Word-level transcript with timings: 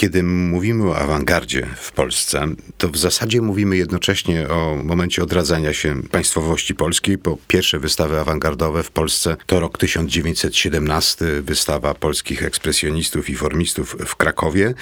Kiedy 0.00 0.22
mówimy 0.22 0.90
o 0.90 0.96
awangardzie 0.96 1.66
w 1.76 1.92
Polsce, 1.92 2.46
to 2.78 2.88
w 2.88 2.96
zasadzie 2.96 3.42
mówimy 3.42 3.76
jednocześnie 3.76 4.48
o 4.48 4.76
momencie 4.84 5.22
odradzania 5.22 5.72
się 5.72 6.02
państwowości 6.02 6.74
polskiej, 6.74 7.18
bo 7.18 7.38
pierwsze 7.48 7.78
wystawy 7.78 8.20
awangardowe 8.20 8.82
w 8.82 8.90
Polsce 8.90 9.36
to 9.46 9.60
rok 9.60 9.78
1917, 9.78 11.24
wystawa 11.42 11.94
polskich 11.94 12.42
ekspresjonistów 12.42 13.30
i 13.30 13.34
formistów 13.34 13.96
w 14.06 14.16
Krakowie 14.16 14.74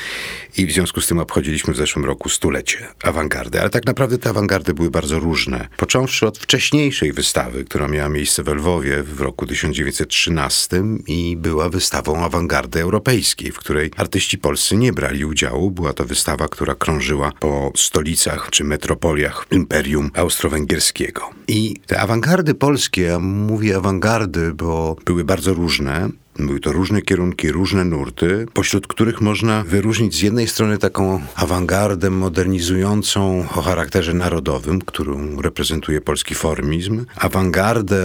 i 0.57 0.67
w 0.67 0.73
związku 0.73 1.01
z 1.01 1.07
tym 1.07 1.19
obchodziliśmy 1.19 1.75
w 1.75 1.77
zeszłym 1.77 2.05
roku 2.05 2.29
stulecie 2.29 2.87
awangardy. 3.03 3.61
Ale 3.61 3.71
tak 3.71 3.87
naprawdę 3.87 4.19
te 4.19 4.31
awangardy 4.31 4.75
były 4.75 4.91
bardzo 4.91 5.19
różne. 5.19 5.69
Począwszy 5.77 6.27
od 6.27 6.39
wcześniejszej 6.39 7.13
wystawy, 7.13 7.65
która 7.65 7.89
miała 7.89 8.09
miejsce 8.09 8.43
w 8.43 8.49
Lwowie 8.49 9.03
w 9.03 9.21
roku 9.21 9.47
1913 9.47 10.83
i 11.07 11.37
była 11.37 11.69
wystawą 11.69 12.25
awangardy 12.25 12.81
europejskiej, 12.81 13.53
w 13.53 13.59
której 13.59 13.91
artyści 13.97 14.39
polscy 14.39 14.77
nie 14.77 14.93
brali 14.93 15.08
brali 15.09 15.25
udziału. 15.25 15.71
Była 15.71 15.93
to 15.93 16.05
wystawa, 16.05 16.49
która 16.49 16.75
krążyła 16.75 17.33
po 17.41 17.73
stolicach 17.77 18.49
czy 18.51 18.65
metropoliach 18.65 19.47
Imperium 19.51 20.11
Austro-Węgierskiego. 20.15 21.21
I 21.49 21.77
te 21.87 22.01
awangardy 22.01 22.55
polskie, 22.55 23.03
ja 23.03 23.19
mówię 23.19 23.77
awangardy, 23.77 24.55
bo 24.55 24.97
były 25.05 25.25
bardzo 25.25 25.55
różne, 25.55 26.09
były 26.39 26.61
to 26.61 26.73
różne 26.73 27.03
kierunki, 27.03 27.53
różne 27.53 27.85
nurty, 27.85 28.47
pośród 28.53 28.87
których 28.87 29.21
można 29.21 29.65
wyróżnić 29.65 30.15
z 30.15 30.21
jednej 30.21 30.49
strony 30.49 30.79
taką 30.79 31.21
awangardę 31.35 32.11
modernizującą 32.11 33.47
o 33.57 33.63
charakterze 33.63 34.15
narodowym, 34.15 34.81
którą 34.81 35.43
reprezentuje 35.43 36.01
polski 36.01 36.35
formizm, 36.35 37.05
awangardę 37.17 37.99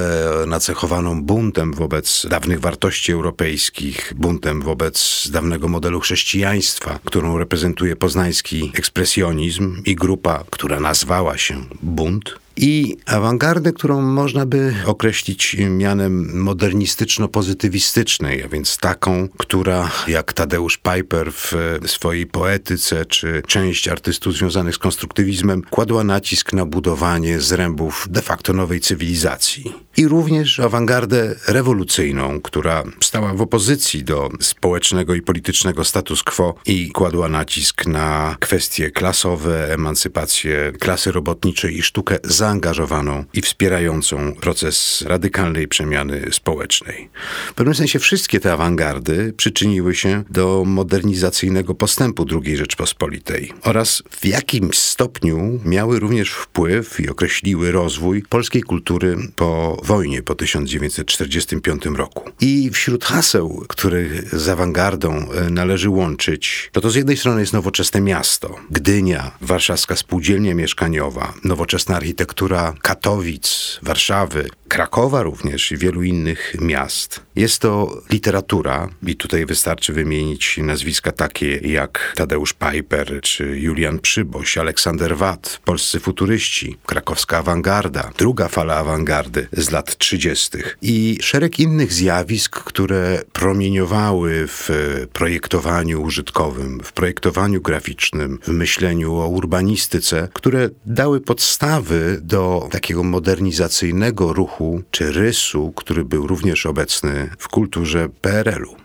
nacechowaną 0.47 1.23
buntem 1.23 1.73
wobec 1.73 2.25
dawnych 2.29 2.59
wartości 2.59 3.11
europejskich, 3.11 4.13
buntem 4.15 4.61
wobec 4.61 5.27
dawnego 5.31 5.67
modelu 5.67 5.99
chrześcijaństwa, 5.99 6.99
którą 7.05 7.37
reprezentuje 7.37 7.95
poznański 7.95 8.71
ekspresjonizm 8.75 9.81
i 9.85 9.95
grupa, 9.95 10.43
która 10.49 10.79
nazwała 10.79 11.37
się 11.37 11.63
Bunt, 11.81 12.42
i 12.57 12.97
awangardę, 13.05 13.73
którą 13.73 14.01
można 14.01 14.45
by 14.45 14.73
określić 14.85 15.57
mianem 15.69 16.43
modernistyczno-pozytywistycznej, 16.43 18.45
a 18.45 18.47
więc 18.47 18.77
taką, 18.77 19.29
która 19.37 19.91
jak 20.07 20.33
Tadeusz 20.33 20.77
Piper 20.77 21.33
w 21.33 21.53
swojej 21.85 22.25
poetyce, 22.25 23.05
czy 23.05 23.43
część 23.47 23.87
artystów 23.87 24.35
związanych 24.35 24.75
z 24.75 24.77
konstruktywizmem, 24.77 25.61
kładła 25.69 26.03
nacisk 26.03 26.53
na 26.53 26.65
budowanie 26.65 27.39
zrębów 27.39 28.07
de 28.09 28.21
facto 28.21 28.53
nowej 28.53 28.79
cywilizacji. 28.79 29.73
I 29.97 30.07
również 30.07 30.59
awangardę 30.59 31.35
rewolucyjną, 31.47 32.41
która 32.41 32.83
stała 33.01 33.33
w 33.33 33.41
opozycji 33.41 34.03
do 34.03 34.29
społecznego 34.41 35.15
i 35.15 35.21
politycznego 35.21 35.83
status 35.83 36.23
quo 36.23 36.55
i 36.65 36.91
kładła 36.91 37.29
nacisk 37.29 37.85
na 37.85 38.37
kwestie 38.39 38.91
klasowe, 38.91 39.73
emancypację 39.73 40.71
klasy 40.79 41.11
robotniczej 41.11 41.77
i 41.77 41.81
sztukę 41.81 42.17
zaangażowaną 42.23 43.25
i 43.33 43.41
wspierającą 43.41 44.33
proces 44.41 45.03
radykalnej 45.07 45.67
przemiany 45.67 46.25
społecznej. 46.31 47.09
W 47.49 47.53
pewnym 47.53 47.75
sensie 47.75 47.99
wszystkie 47.99 48.39
te 48.39 48.53
awangardy 48.53 49.33
przyczyniły 49.37 49.95
się 49.95 50.23
do 50.29 50.63
modernizacyjnego 50.65 51.75
postępu 51.75 52.25
II 52.45 52.57
Rzeczpospolitej 52.57 53.53
oraz 53.61 54.03
w 54.09 54.25
jakimś 54.25 54.77
stopniu 54.77 55.59
miały 55.65 55.99
również 55.99 56.31
wpływ 56.31 56.99
i 56.99 57.09
określiły 57.09 57.71
rozwój 57.71 58.23
polskiej 58.29 58.61
kultury 58.61 59.17
po 59.35 59.82
wojnie, 59.83 60.23
po 60.23 60.35
1945 60.35 61.85
roku. 61.85 62.29
I 62.41 62.69
wśród 62.73 63.05
haseł, 63.05 63.65
których 63.67 64.39
z 64.39 64.49
awangardą 64.49 65.31
e, 65.31 65.49
należy 65.49 65.89
łączyć, 65.89 66.69
to 66.71 66.81
to 66.81 66.91
z 66.91 66.95
jednej 66.95 67.17
strony 67.17 67.41
jest 67.41 67.53
nowoczesne 67.53 68.01
miasto, 68.01 68.55
Gdynia, 68.71 69.31
warszawska 69.41 69.95
spółdzielnia 69.95 70.55
mieszkaniowa, 70.55 71.33
nowoczesna 71.43 71.95
architektura 71.95 72.73
Katowic, 72.81 73.79
Warszawy, 73.81 74.49
Krakowa 74.73 75.23
również 75.23 75.71
i 75.71 75.77
wielu 75.77 76.03
innych 76.03 76.55
miast. 76.61 77.19
Jest 77.35 77.59
to 77.59 78.01
literatura 78.11 78.89
i 79.07 79.15
tutaj 79.15 79.45
wystarczy 79.45 79.93
wymienić 79.93 80.57
nazwiska 80.57 81.11
takie 81.11 81.57
jak 81.57 82.13
Tadeusz 82.15 82.53
Piper 82.53 83.21
czy 83.21 83.59
Julian 83.59 83.99
Przyboś, 83.99 84.57
Aleksander 84.57 85.17
Watt, 85.17 85.61
polscy 85.65 85.99
futuryści, 85.99 86.77
krakowska 86.85 87.37
awangarda, 87.37 88.11
druga 88.17 88.47
fala 88.47 88.75
awangardy 88.75 89.47
z 89.51 89.71
lat 89.71 89.97
30. 89.97 90.49
i 90.81 91.17
szereg 91.21 91.59
innych 91.59 91.93
zjawisk, 91.93 92.63
które 92.63 93.21
promieniowały 93.33 94.47
w 94.47 94.69
projektowaniu 95.13 96.01
użytkowym, 96.01 96.79
w 96.83 96.93
projektowaniu 96.93 97.61
graficznym, 97.61 98.39
w 98.43 98.47
myśleniu 98.47 99.15
o 99.15 99.27
urbanistyce, 99.27 100.27
które 100.33 100.69
dały 100.85 101.21
podstawy 101.21 102.19
do 102.21 102.67
takiego 102.71 103.03
modernizacyjnego 103.03 104.33
ruchu 104.33 104.62
czy 104.91 105.11
rysu, 105.11 105.73
który 105.75 106.05
był 106.05 106.27
również 106.27 106.65
obecny 106.65 107.29
w 107.37 107.47
kulturze 107.47 108.09
PRL-u. 108.09 108.75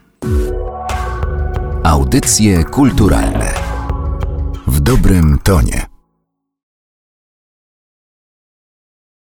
Audycje 1.85 2.65
kulturalne 2.65 3.55
w 4.67 4.81
dobrym 4.81 5.39
tonie. 5.43 5.98